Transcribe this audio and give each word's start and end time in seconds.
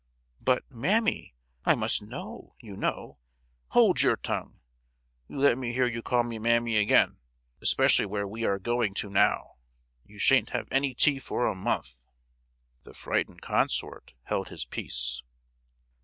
"But—mammy—I 0.41 1.75
must 1.75 2.01
know, 2.01 2.55
you 2.59 2.75
know——" 2.75 3.19
"Hold 3.67 4.01
your 4.01 4.15
tongue! 4.15 4.59
You 5.27 5.37
let 5.37 5.59
me 5.59 5.73
hear 5.73 5.85
you 5.85 6.01
call 6.01 6.23
me 6.23 6.39
mammy 6.39 6.77
again, 6.77 7.17
especially 7.61 8.07
where 8.07 8.27
we 8.27 8.43
are 8.43 8.57
going 8.57 8.95
to 8.95 9.11
now! 9.11 9.57
you 10.03 10.17
sha'n't 10.17 10.49
have 10.57 10.67
any 10.71 10.95
tea 10.95 11.19
for 11.19 11.45
a 11.45 11.53
month!" 11.53 12.07
The 12.81 12.95
frightened 12.95 13.43
consort 13.43 14.15
held 14.23 14.49
his 14.49 14.65
peace. 14.65 15.21